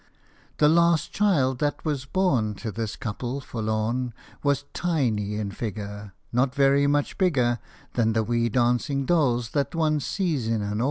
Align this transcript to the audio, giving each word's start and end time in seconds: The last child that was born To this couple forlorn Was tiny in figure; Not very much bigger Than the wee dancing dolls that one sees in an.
The 0.57 0.67
last 0.67 1.11
child 1.11 1.59
that 1.59 1.85
was 1.85 2.05
born 2.05 2.55
To 2.55 2.71
this 2.71 2.95
couple 2.95 3.39
forlorn 3.39 4.13
Was 4.41 4.65
tiny 4.73 5.35
in 5.35 5.51
figure; 5.51 6.13
Not 6.33 6.55
very 6.55 6.87
much 6.87 7.19
bigger 7.19 7.59
Than 7.93 8.13
the 8.13 8.23
wee 8.23 8.49
dancing 8.49 9.05
dolls 9.05 9.51
that 9.51 9.75
one 9.75 9.99
sees 9.99 10.47
in 10.47 10.63
an. 10.63 10.79